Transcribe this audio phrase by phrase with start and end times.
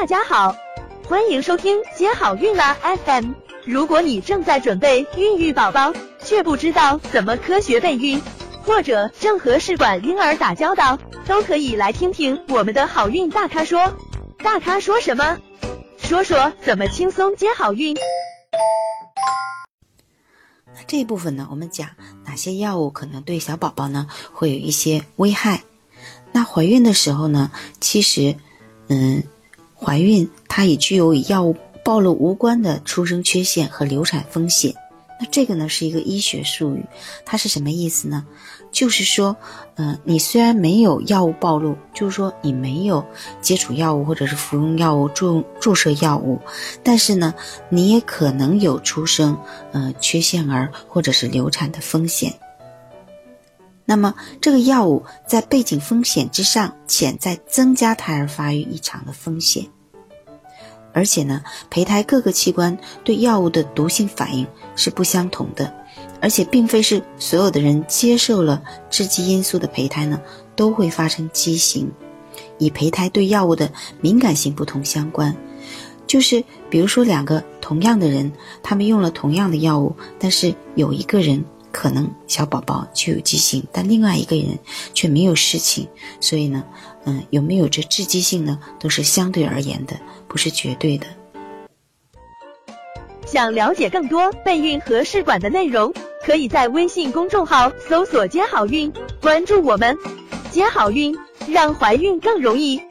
[0.00, 0.56] 大家好，
[1.08, 3.32] 欢迎收听接好运啦 FM。
[3.64, 8.22] 如果你正在准备孕育宝宝，却不知道怎么科学备孕，
[8.62, 13.92] 或者正和试管婴儿打交道，都可以来听听我们的好运大咖说。
[14.38, 15.36] 大咖说什么？
[15.98, 17.96] 说说怎么轻松接好运。
[20.76, 21.88] 那这一部分呢，我们讲
[22.24, 25.64] 哪些药物可能对小宝宝呢会有一些危害。
[26.30, 28.36] 那怀孕的时候呢，其实，
[28.86, 29.24] 嗯，
[29.80, 34.74] 怀孕它也具有与药物暴露无关的出生缺陷和流产风险。
[35.20, 36.84] 那这个呢是一个医学术语，
[37.24, 38.24] 它是什么意思呢？
[38.70, 39.36] 就是说，
[39.76, 43.04] 嗯，你虽然没有药物暴露，就是说你没有
[43.40, 46.38] 接触药物或者是服用药物注注射药物，
[46.84, 47.34] 但是呢，
[47.68, 49.36] 你也可能有出生，
[49.72, 52.32] 呃，缺陷儿或者是流产的风险。
[53.90, 59.64] 那么，这个药物在背景风险之上，潜在增加胎儿发育异常的风险。
[60.92, 65.72] 而且呢，胚胎各个器官对药物的毒性反应是不相同的，
[66.20, 70.20] 而且并非是所有的人接受了致畸因素的胚胎呢
[70.54, 71.90] 都会发生畸形，
[72.58, 73.72] 以胚胎对药物的
[74.02, 75.34] 敏感性不同相关。
[76.06, 78.30] 就是比如说两个同样的人，
[78.62, 81.42] 他们用了同样的药物，但是有一个人。
[81.78, 84.58] 可能小宝宝就有畸形，但另外一个人
[84.94, 85.86] 却没有事情，
[86.20, 86.64] 所以呢，
[87.04, 88.58] 嗯，有没有这致畸性呢？
[88.80, 89.94] 都是相对而言的，
[90.26, 91.06] 不是绝对的。
[93.24, 95.94] 想了解更多备孕和试管的内容，
[96.26, 99.96] 可以在微信公众号搜索“接好运”，关注我们，
[100.50, 102.82] 接好运，让怀孕更容易。